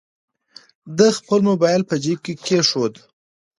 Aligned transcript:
ده 0.97 1.07
خپل 1.19 1.39
موبایل 1.49 1.81
په 1.89 1.95
جیب 2.03 2.19
کې 2.25 2.33
کېښود. 2.45 2.93